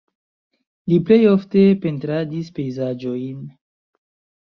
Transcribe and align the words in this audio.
Li 0.93 0.97
plej 1.09 1.19
ofte 1.33 1.63
pentradis 1.85 2.53
pejzaĝojn. 2.59 3.41